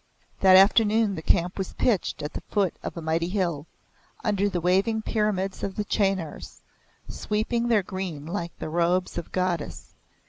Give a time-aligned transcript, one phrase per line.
[0.39, 3.67] That afternoon the camp was pitched at the foot of a mighty hill,
[4.23, 6.59] under the waving pyramids of the chenars,
[7.07, 9.93] sweeping their green like the robes of a goddess.